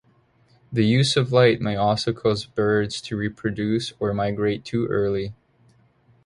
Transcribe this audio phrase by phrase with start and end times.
[0.73, 5.35] The use of light may also cause birds to reproduce or migrate too early.